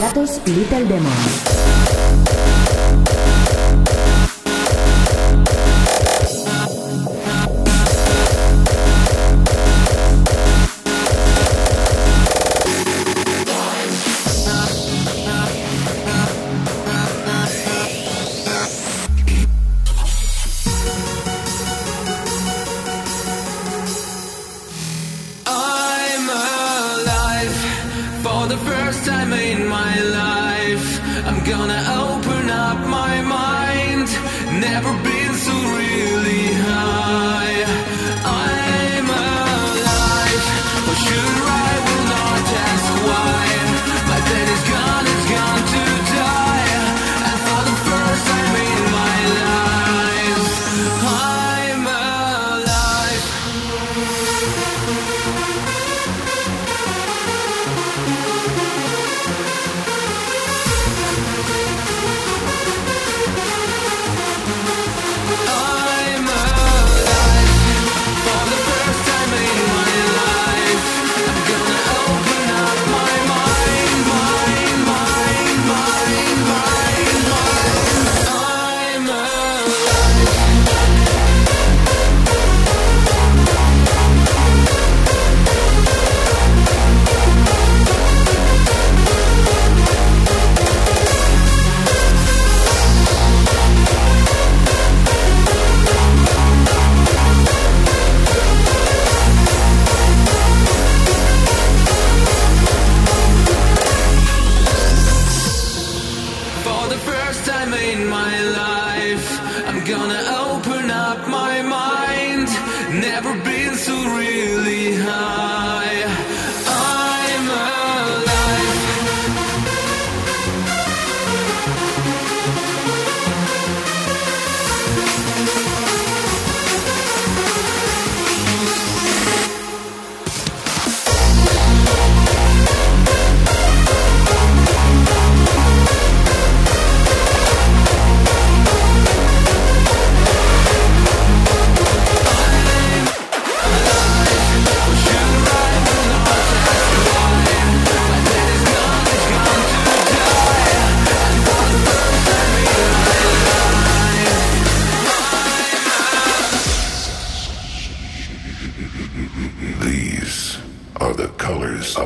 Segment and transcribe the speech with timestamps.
[0.00, 2.09] platos Little Demon.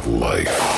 [0.06, 0.73] life.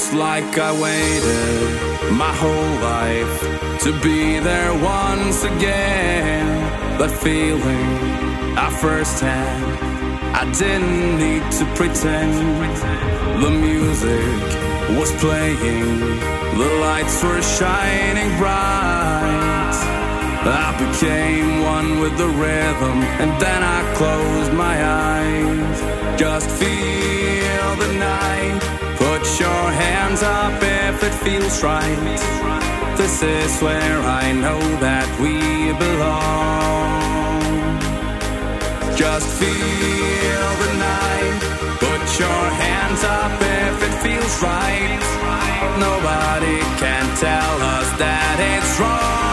[0.00, 3.40] It's like I waited my whole life
[3.82, 6.46] to be there once again.
[7.00, 7.90] That feeling
[8.56, 9.58] I first had,
[10.40, 12.32] I didn't need to pretend.
[13.42, 14.38] The music
[14.96, 15.98] was playing,
[16.62, 19.78] the lights were shining bright.
[20.46, 25.80] I became one with the rhythm, and then I closed my eyes.
[26.20, 28.67] Just feel the night
[29.78, 31.98] hands up if it feels right.
[32.96, 35.34] This is where I know that we
[35.84, 37.38] belong.
[38.96, 41.40] Just feel the night.
[41.78, 45.00] Put your hands up if it feels right.
[45.78, 49.27] Nobody can tell us that it's wrong.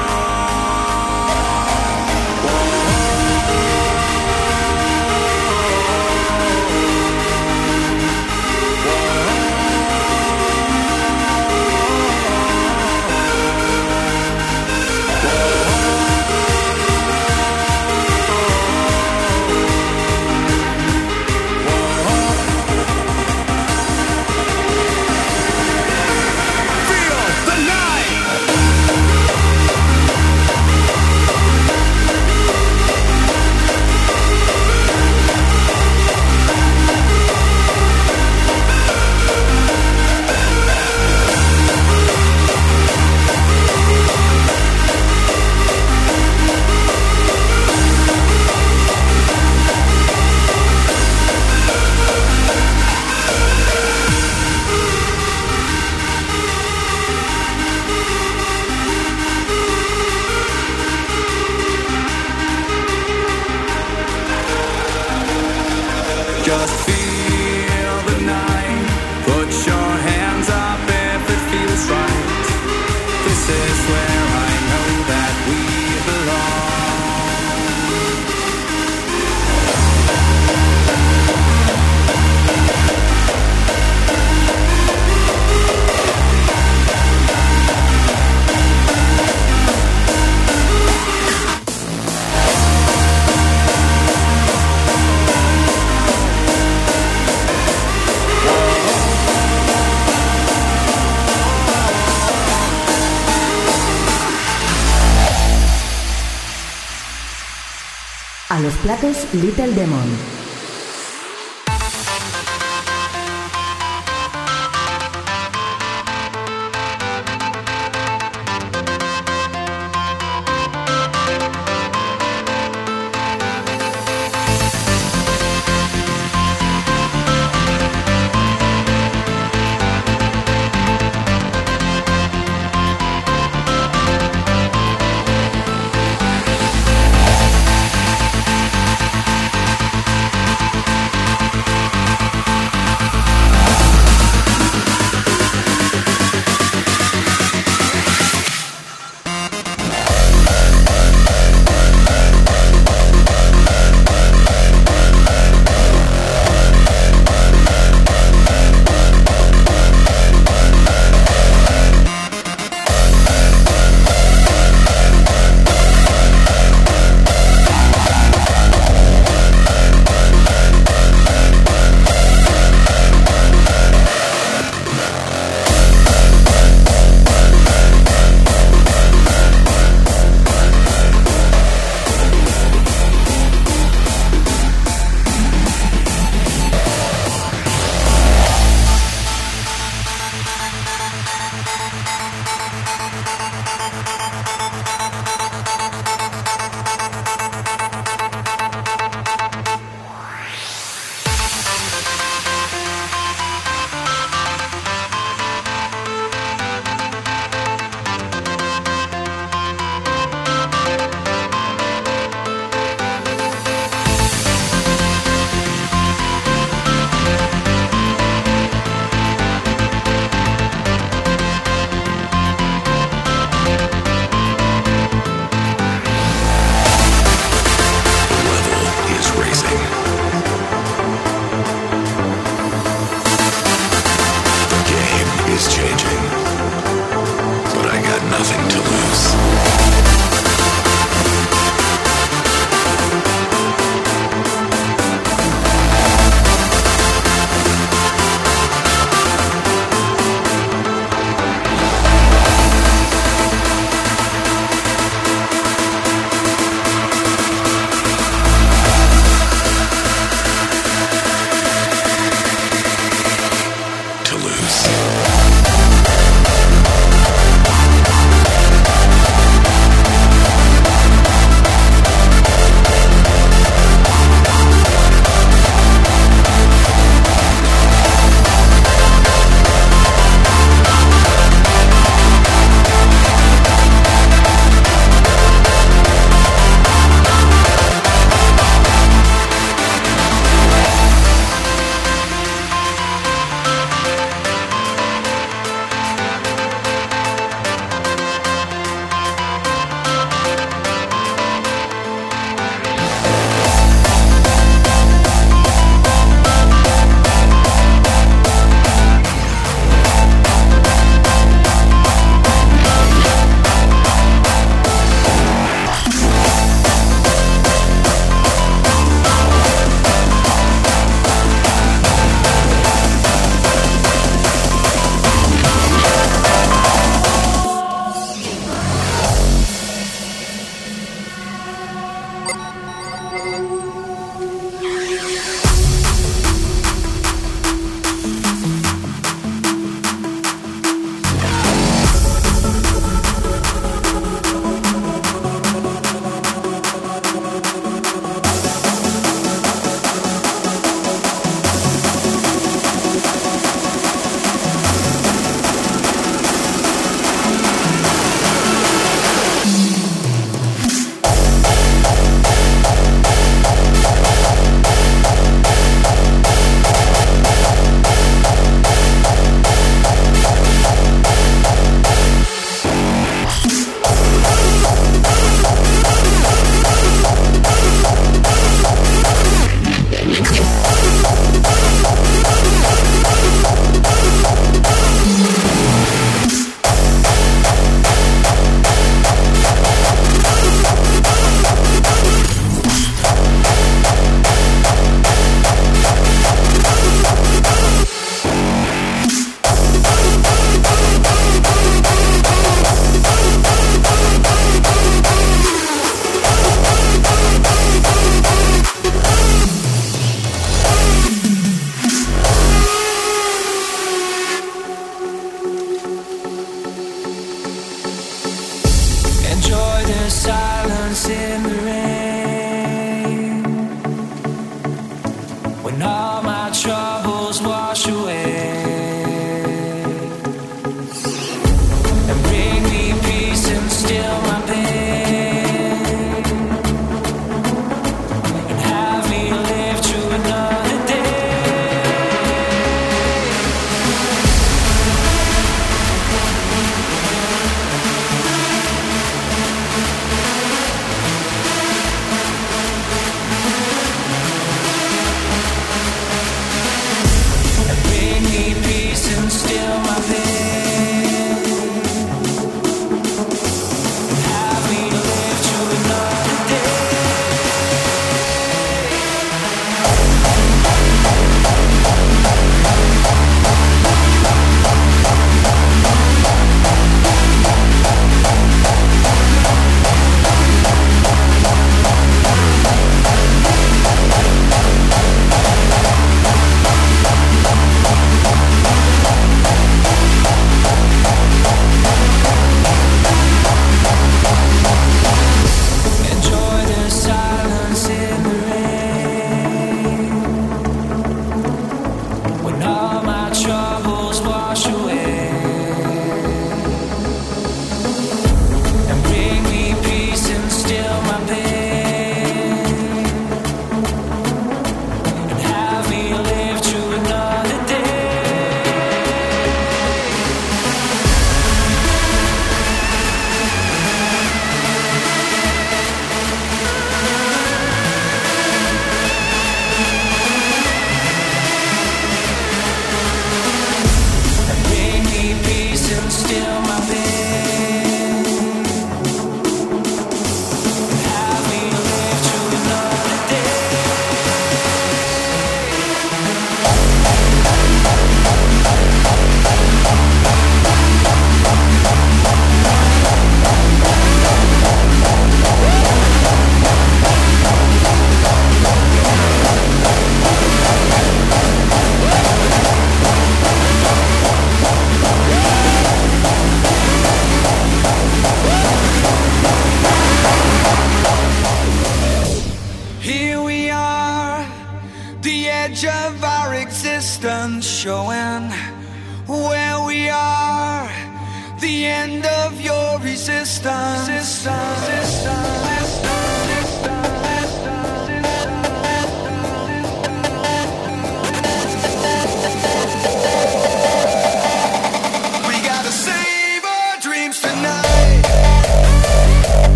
[108.77, 110.45] Platos Little Demon.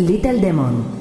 [0.00, 0.97] Little Demon.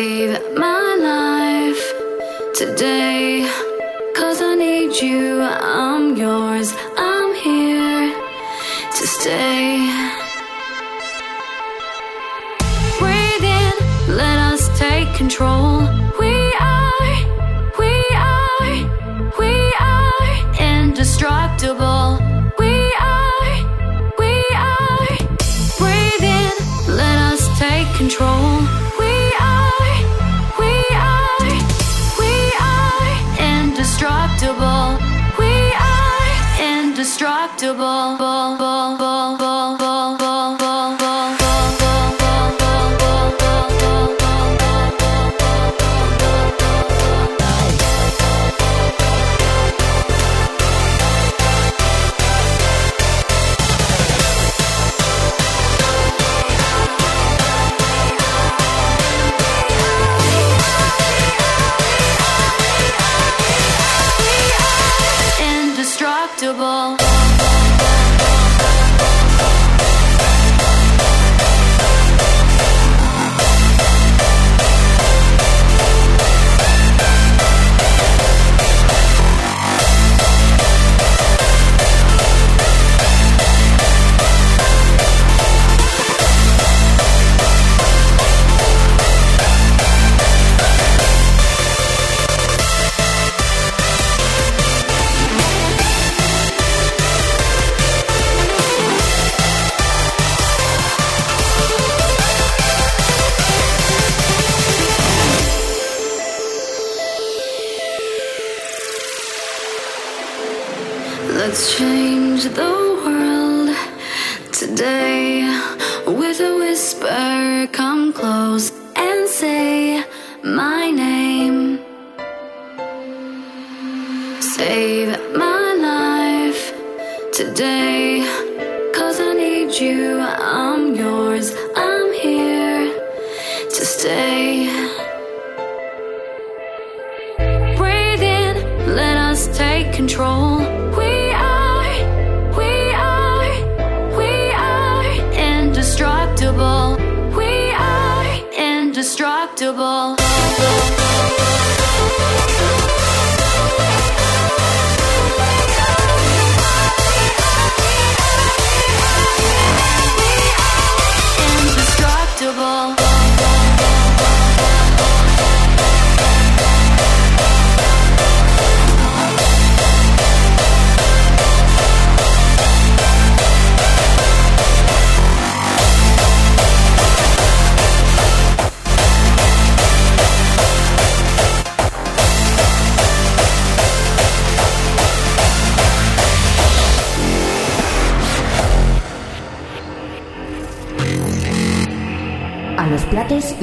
[0.00, 1.84] save my life
[2.54, 3.46] today.
[4.16, 8.06] Cause I need you, I'm yours, I'm here
[8.96, 9.68] to stay.
[12.98, 13.74] Breathe in,
[14.22, 15.80] let us take control.
[16.22, 16.34] We
[16.76, 17.14] are,
[17.82, 17.94] we
[18.32, 18.76] are,
[19.42, 19.54] we
[19.94, 20.30] are
[20.78, 22.29] indestructible.
[37.80, 38.29] trouble.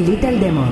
[0.08, 0.67] Little Demon.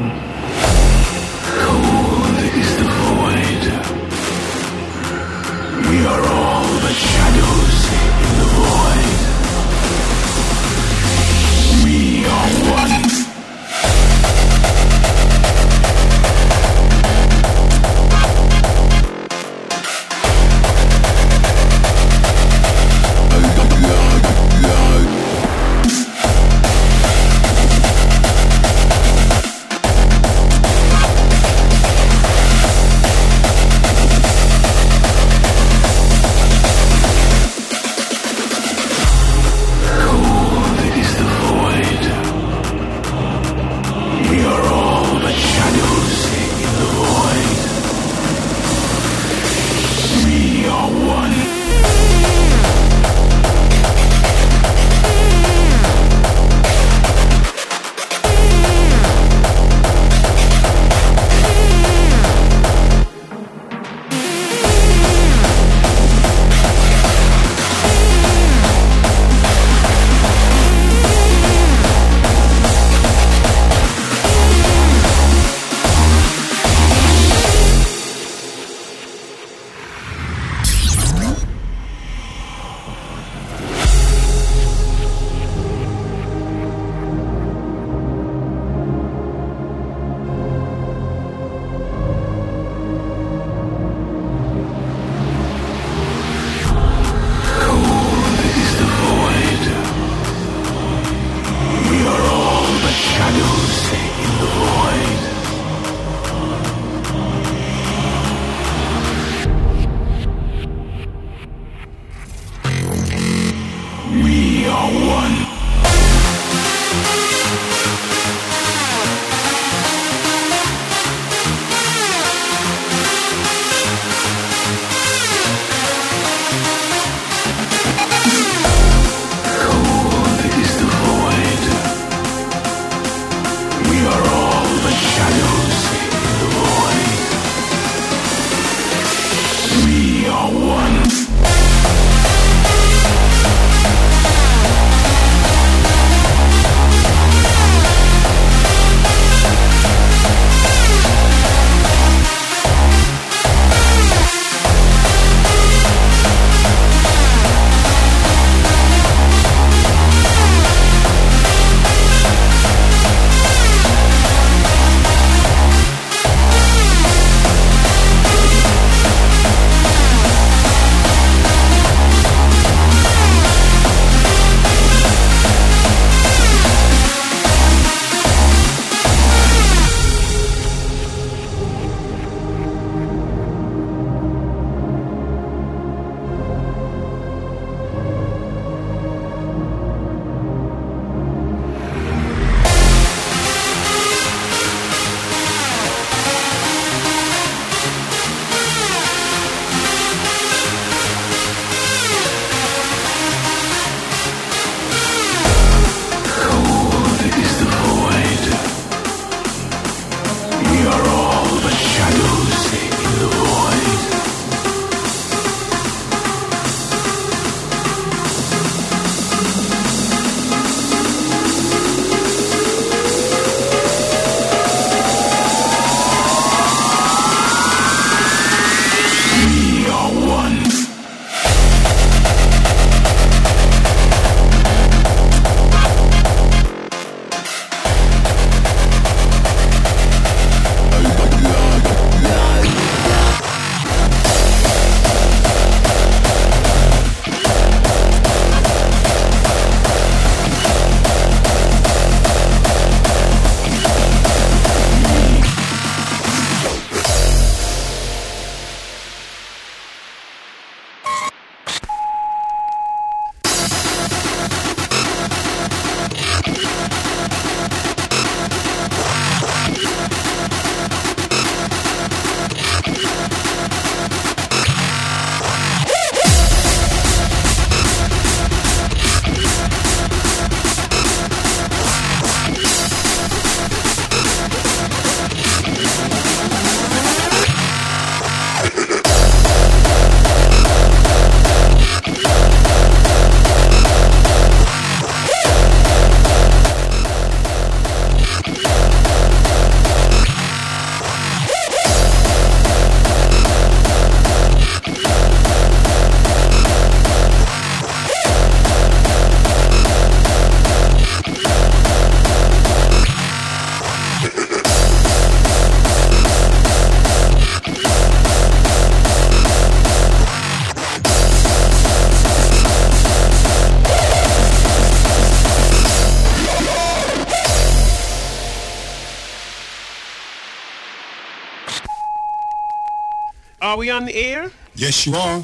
[333.95, 334.51] On the air?
[334.75, 335.43] Yes, you are.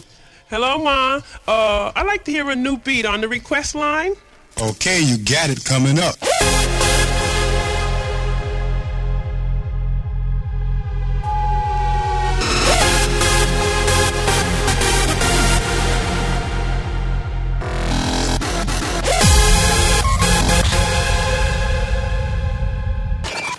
[0.49, 1.21] Hello, Ma.
[1.47, 4.13] Uh, I'd like to hear a new beat on the request line.
[4.61, 6.15] Okay, you got it coming up.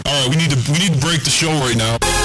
[0.05, 2.22] All right, we need to we need to break the show right now.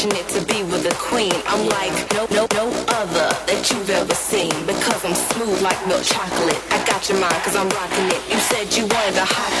[0.00, 1.32] Fortunate to be with a queen.
[1.46, 6.04] I'm like no, no, no other that you've ever seen because I'm smooth like milk
[6.04, 6.56] chocolate.
[6.72, 8.20] I got your mind cause I'm rocking it.
[8.32, 9.52] You said you wanted a hot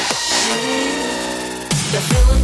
[1.92, 2.39] the Philippine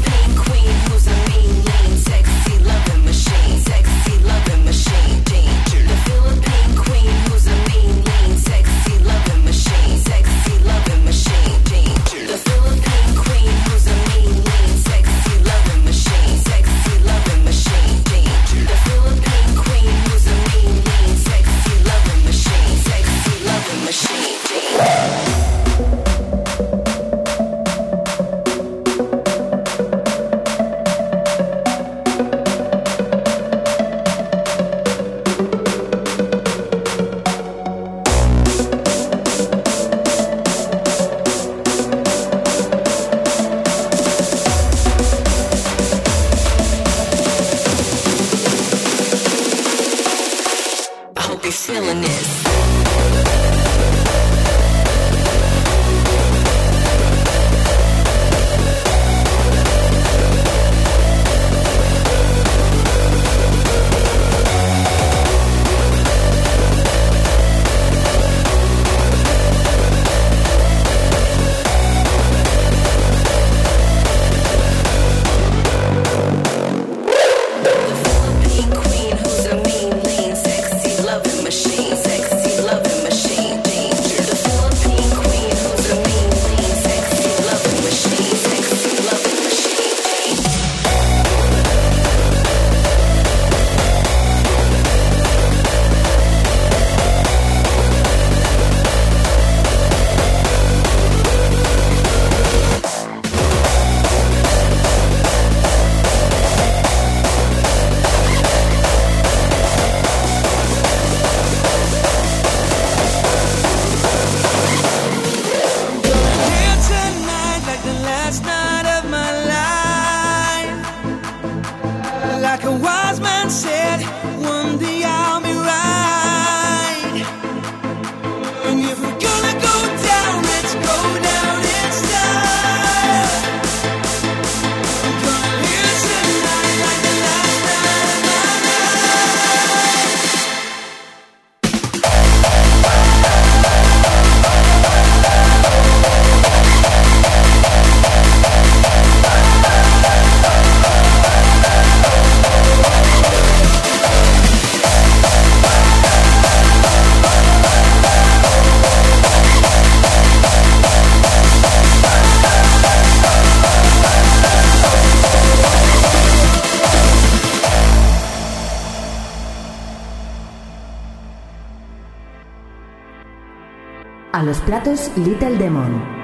[174.37, 176.16] A los platos Little Demon.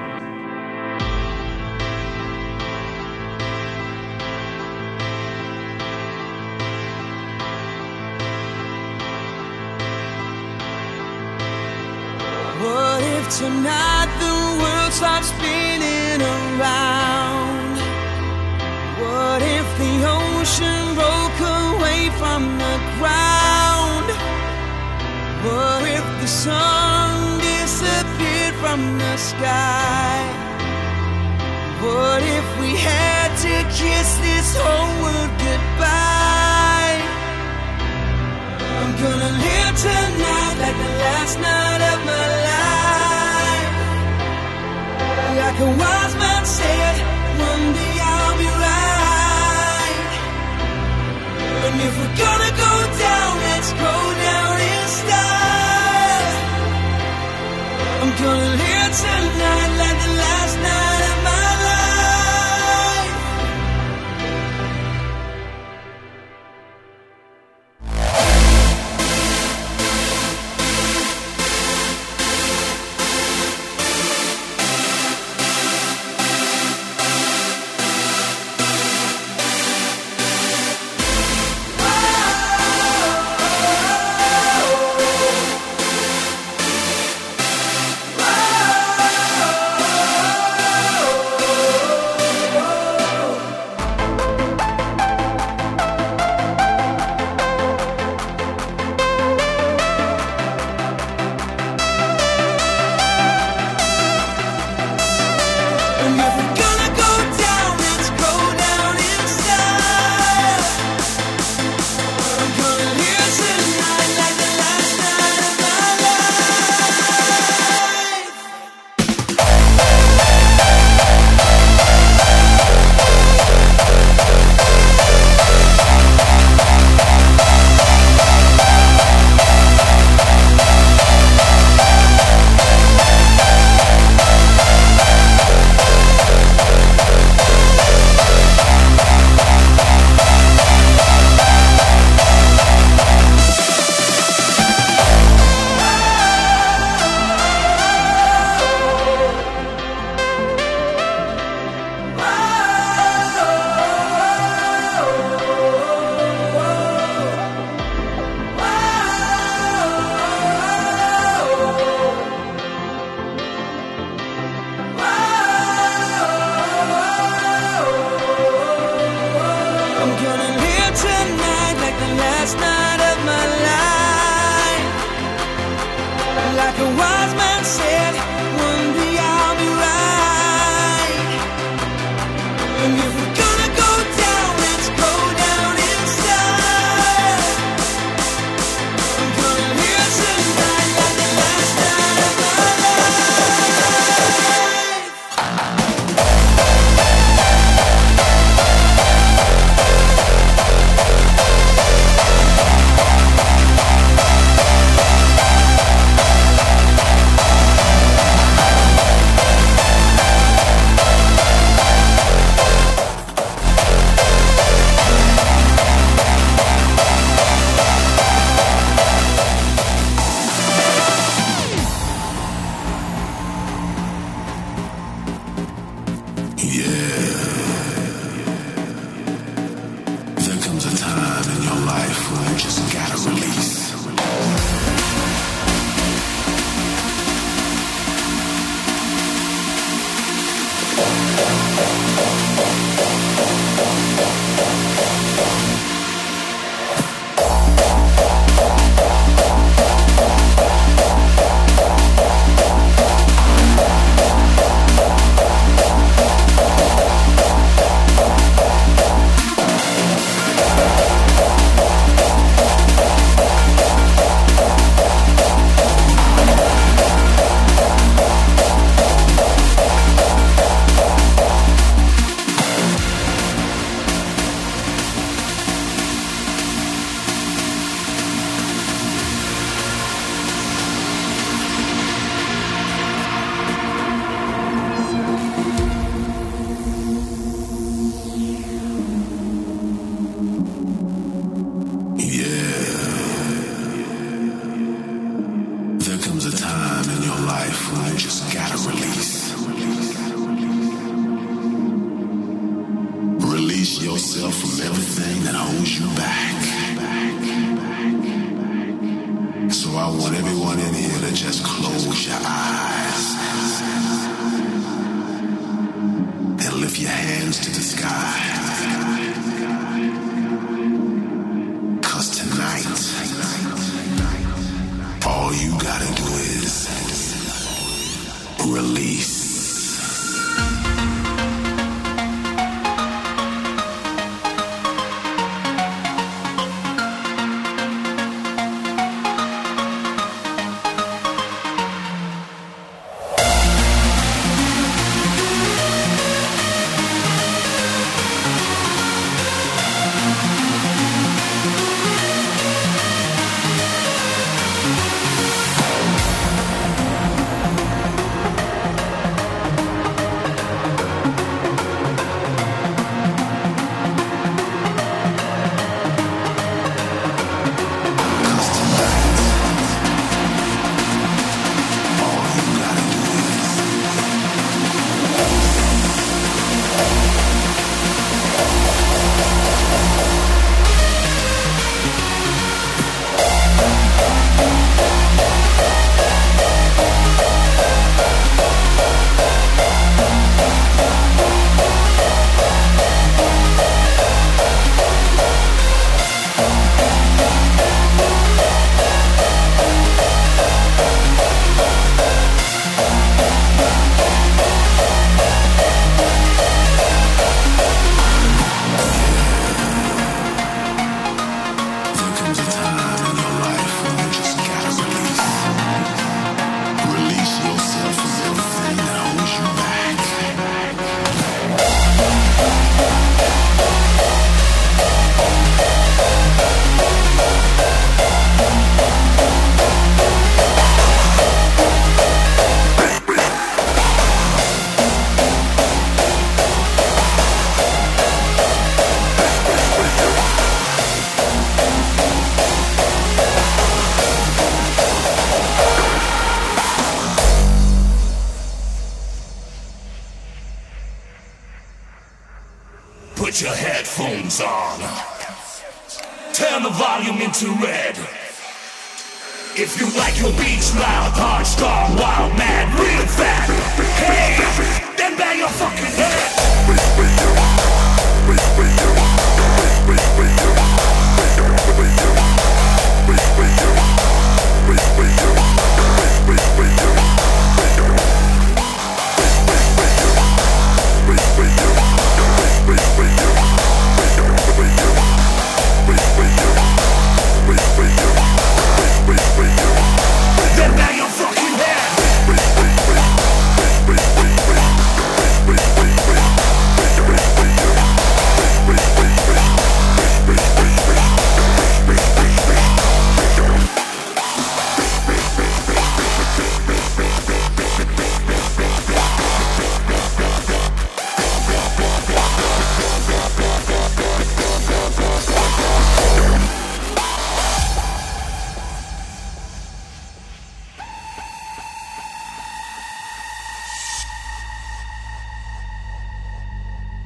[304.34, 306.61] Yourself from everything that holds you back.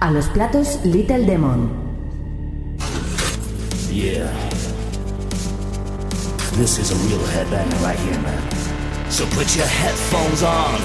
[0.06, 1.68] A los platos Little Demon.
[3.90, 4.30] Yeah.
[6.52, 9.10] This is a real headbanger right here, man.
[9.10, 10.76] So put your headphones on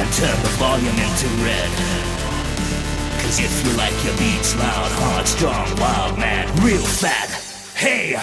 [0.00, 1.70] and turn the volume into red.
[3.22, 7.30] Cause if you like your beats loud, hard, strong, wild, mad, real fat,
[7.74, 8.20] hey,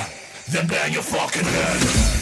[0.50, 2.19] then bang your fucking head.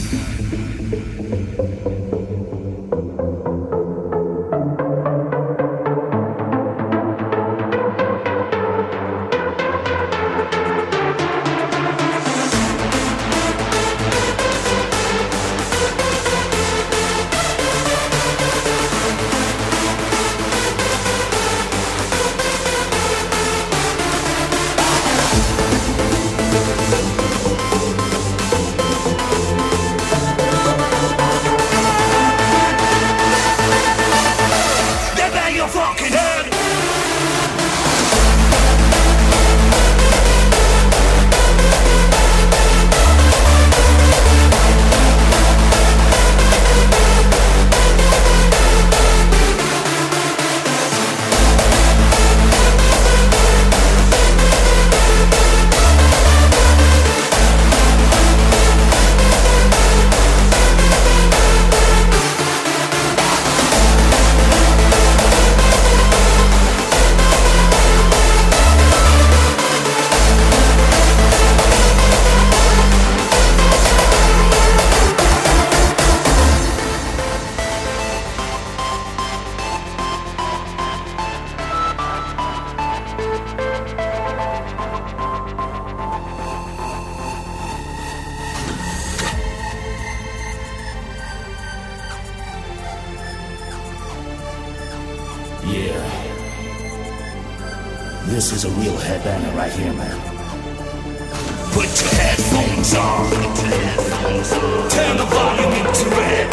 [98.49, 100.17] This is a real headbanger right here, man.
[101.73, 103.29] Put your headphones on.
[104.89, 106.47] Turn the volume into red.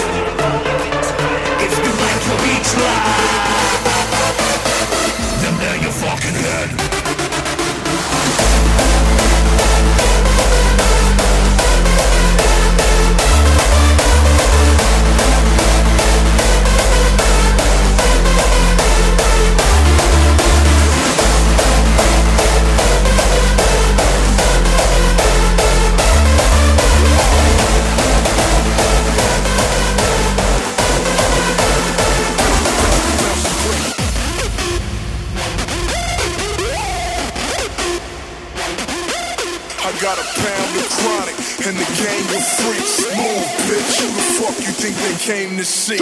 [1.63, 3.79] If you like your beats loud,
[5.39, 7.24] then lay your fucking head.
[42.07, 43.01] And the freaks.
[43.17, 44.01] Move, bitch.
[44.01, 45.97] Who the fuck you think they came to see?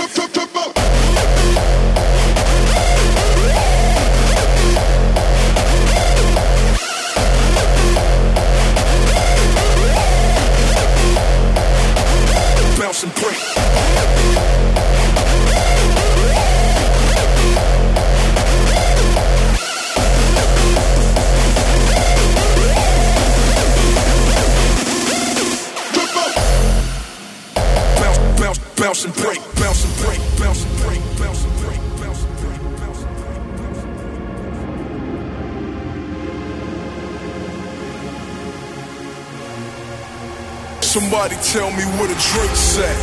[41.52, 42.96] Tell me where the drinks at,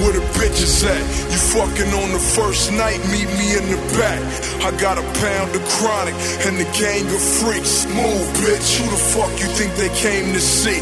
[0.00, 1.04] where the bitches at.
[1.30, 4.18] You fucking on the first night, meet me in the back.
[4.64, 6.14] I got a pound of chronic
[6.46, 7.84] and the gang of freaks.
[7.88, 8.80] Move, bitch.
[8.80, 10.80] Who the fuck you think they came to see?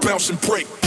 [0.00, 0.77] Bounce and break.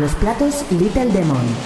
[0.00, 1.59] Los platos Little Demon.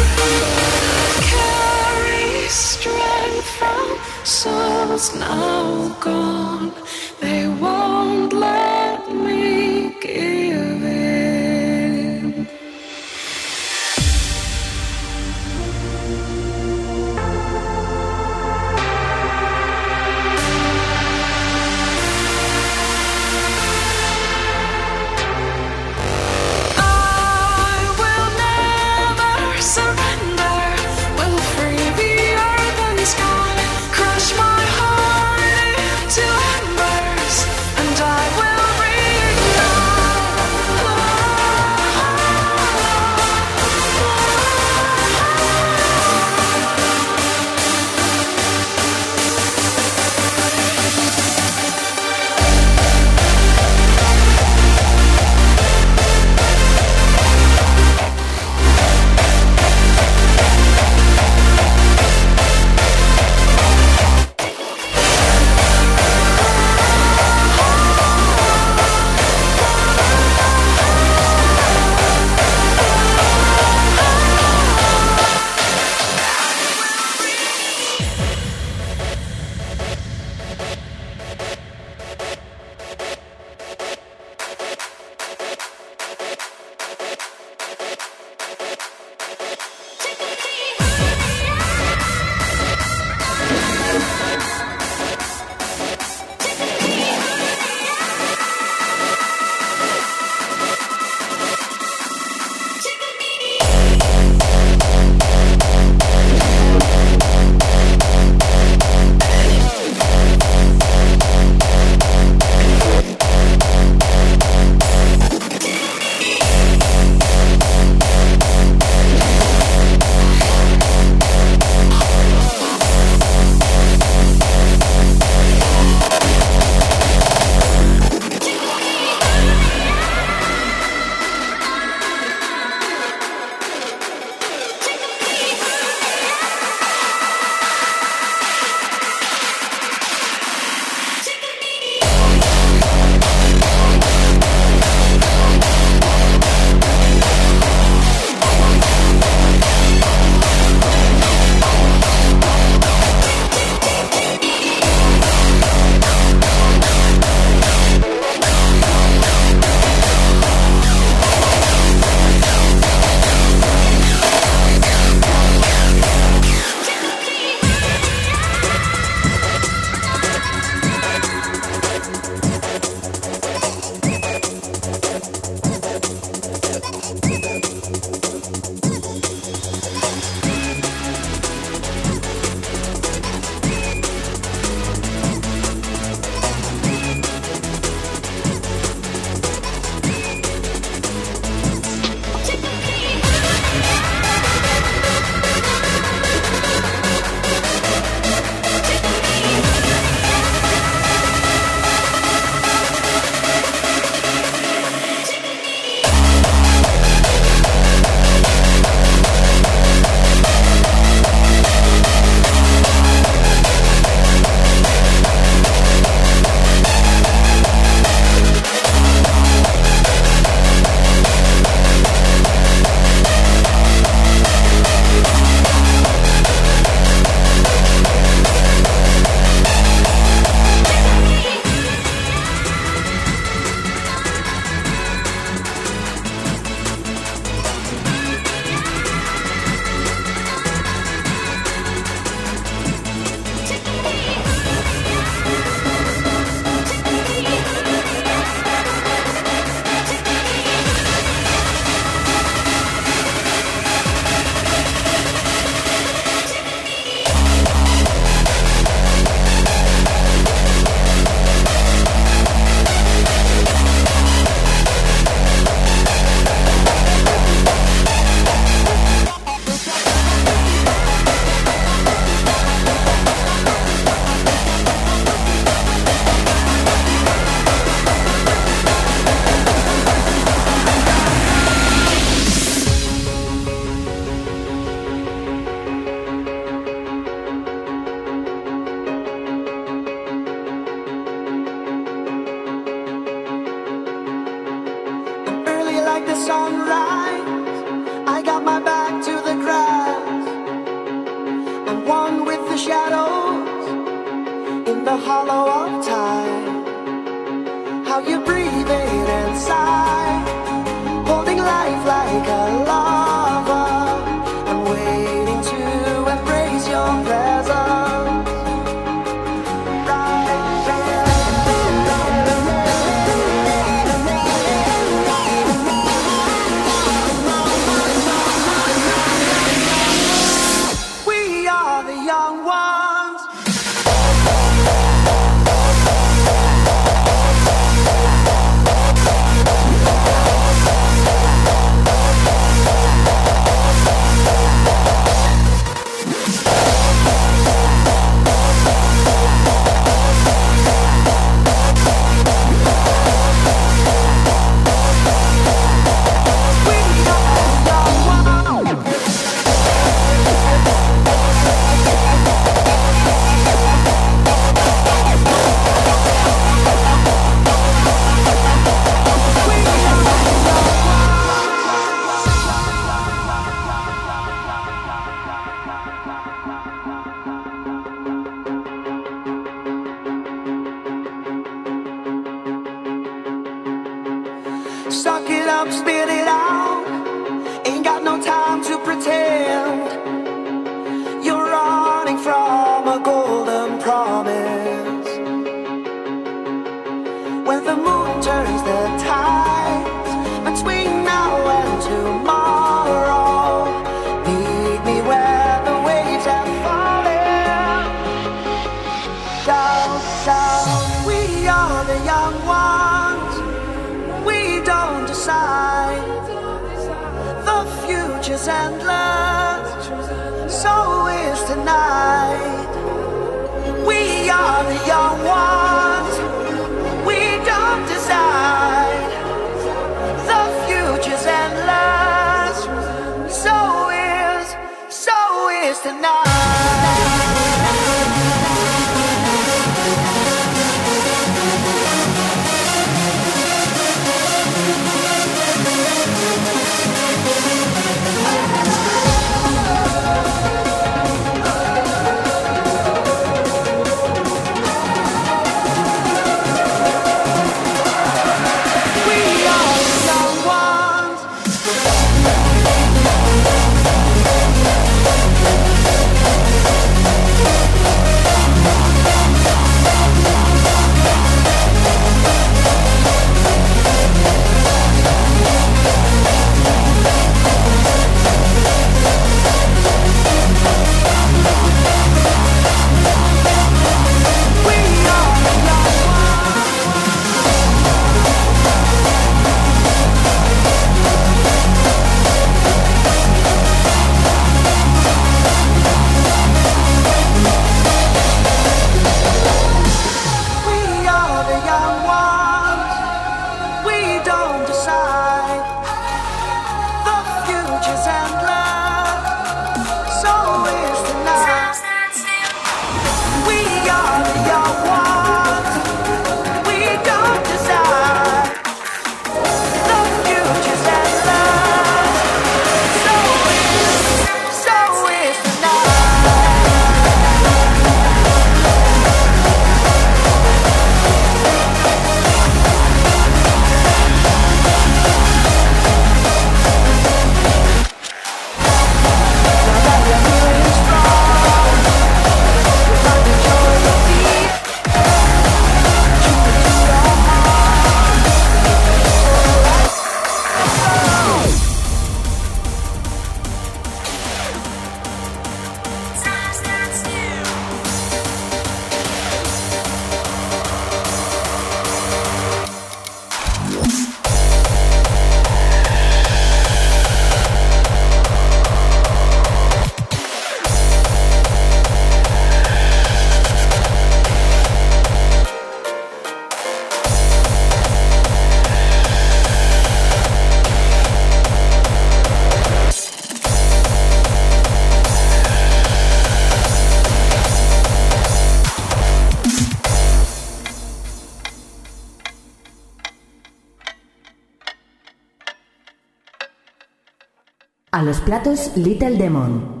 [598.22, 600.00] A los platos Little Demon.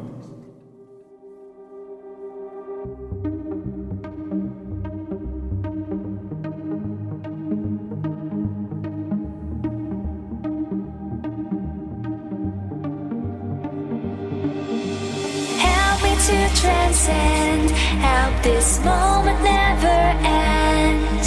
[16.54, 17.70] Transcend.
[17.72, 19.88] Help this moment never
[20.22, 21.24] end.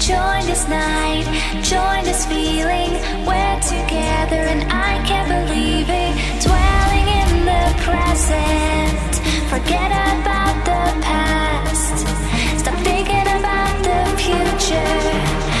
[0.00, 1.26] Join this night,
[1.62, 2.92] join this feeling.
[3.26, 3.53] We're
[4.32, 6.12] and I can't believe it.
[6.42, 9.12] Dwelling in the present.
[9.50, 11.98] Forget about the past.
[12.58, 15.53] Stop thinking about the future.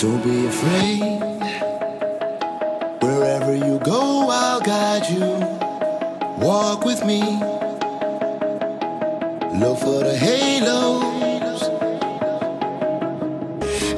[0.00, 1.20] Don't be afraid.
[3.02, 5.26] Wherever you go, I'll guide you.
[6.42, 7.20] Walk with me.
[9.60, 11.68] Look for the halos.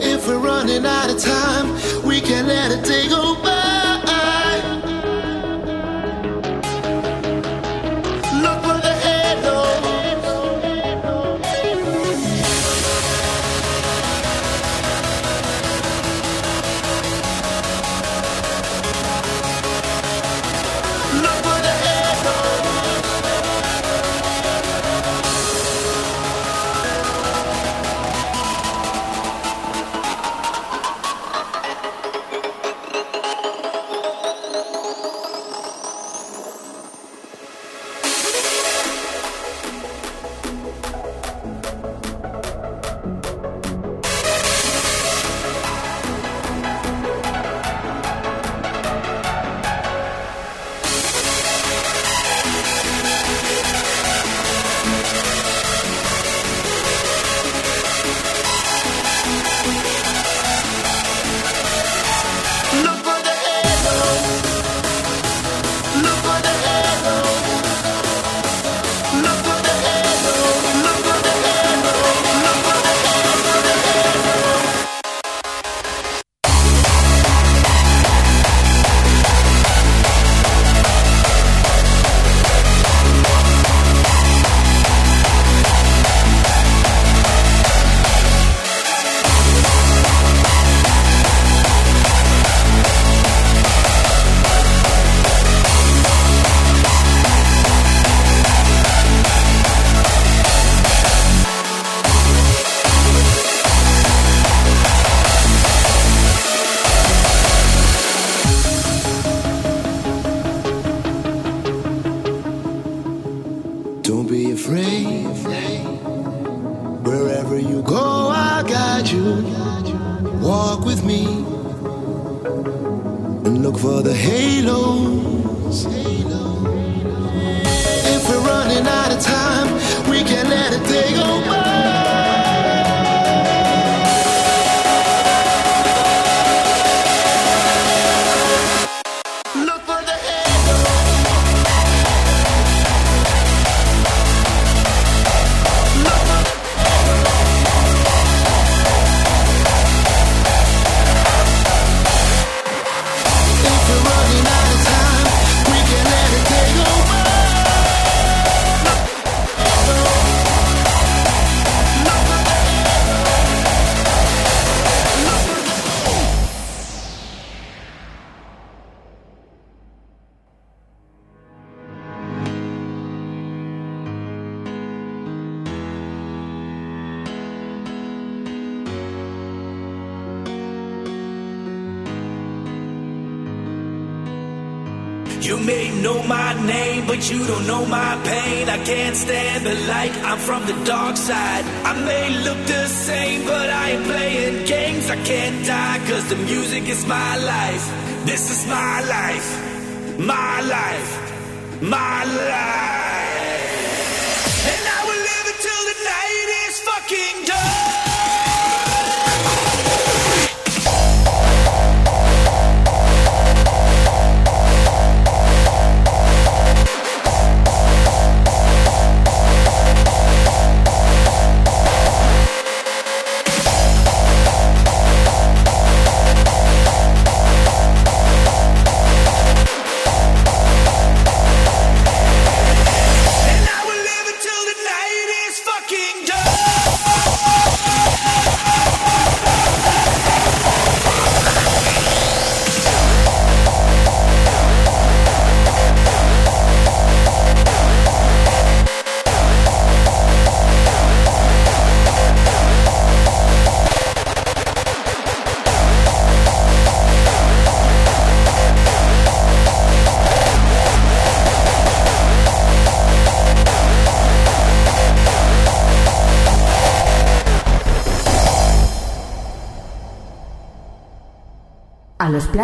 [0.03, 1.73] If we're running out of time,
[2.05, 3.22] we can let a day go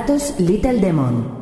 [0.08, 1.37] A los platos Little Demon.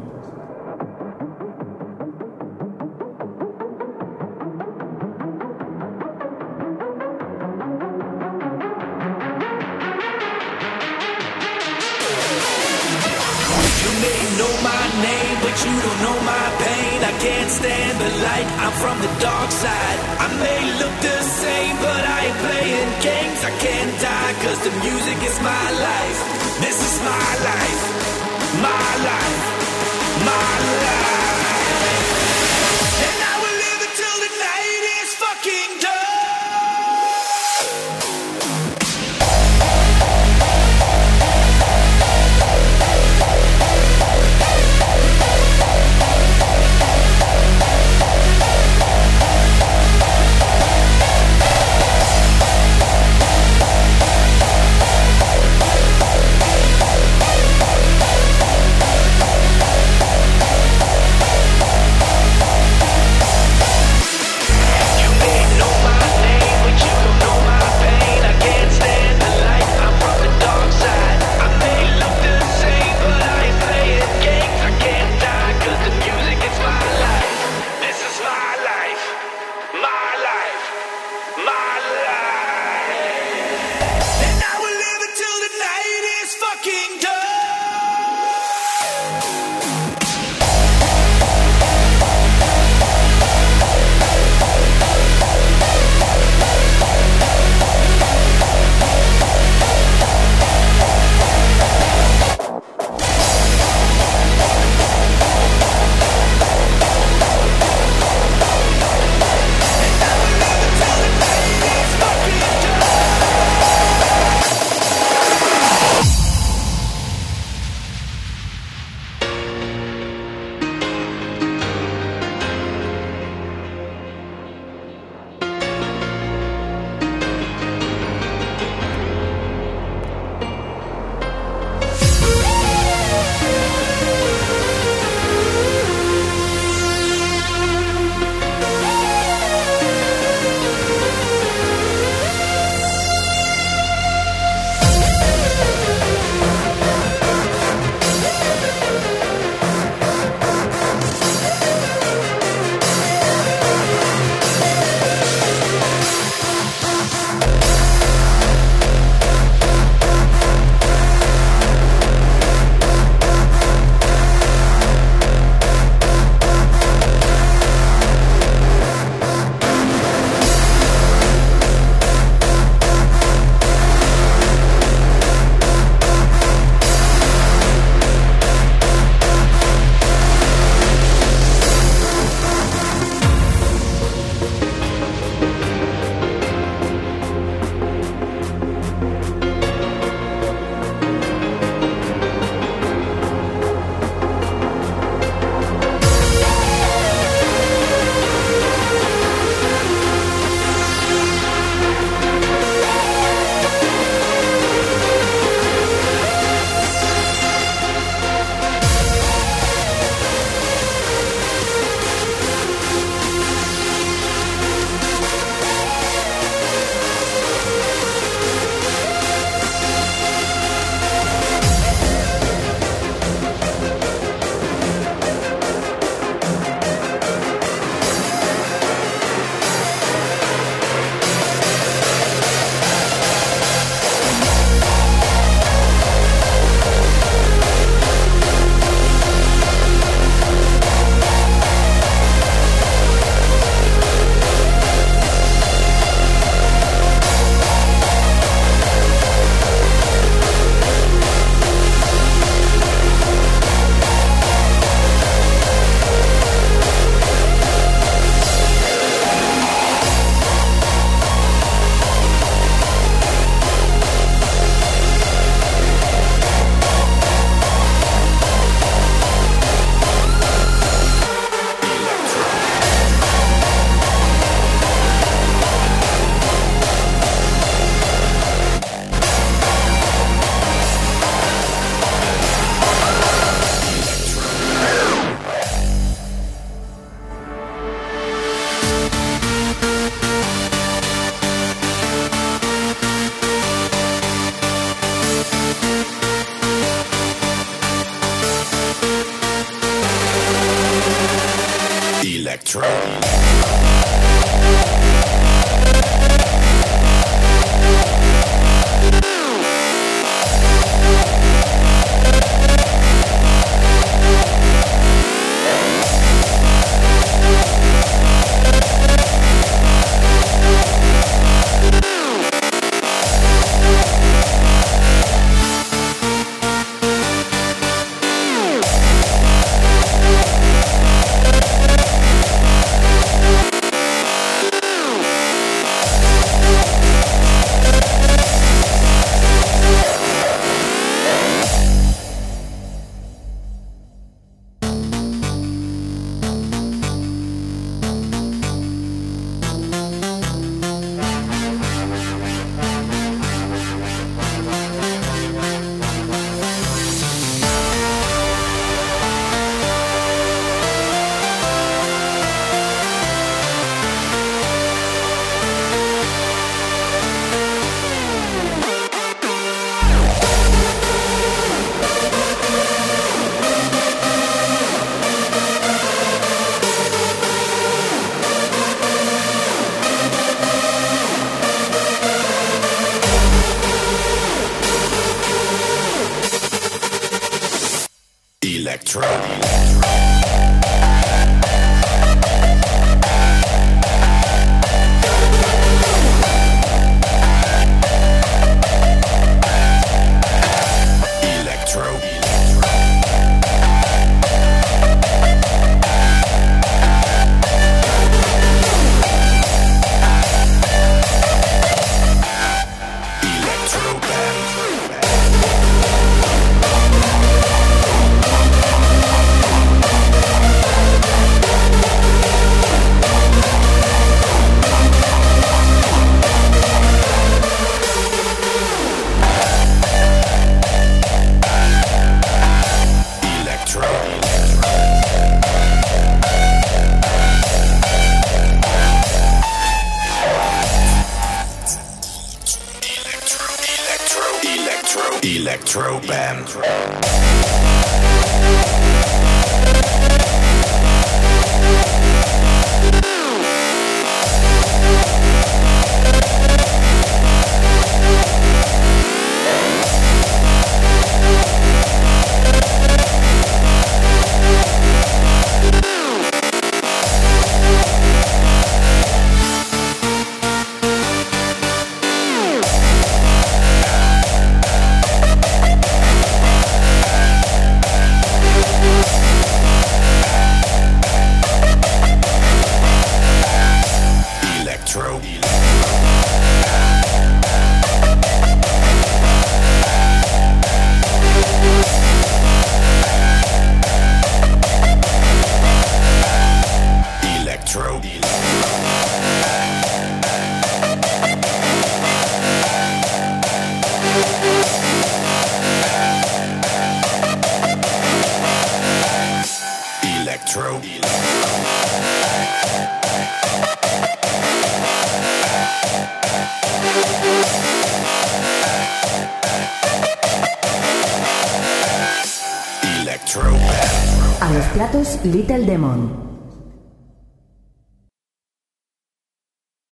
[525.46, 526.35] Little Demon.